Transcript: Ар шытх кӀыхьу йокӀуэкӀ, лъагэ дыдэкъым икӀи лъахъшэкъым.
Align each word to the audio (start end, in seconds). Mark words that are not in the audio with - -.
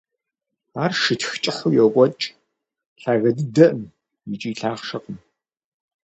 Ар 0.83 0.91
шытх 1.01 1.31
кӀыхьу 1.41 1.73
йокӀуэкӀ, 1.77 2.25
лъагэ 3.01 3.31
дыдэкъым 3.37 3.83
икӀи 4.33 4.51
лъахъшэкъым. 4.59 5.17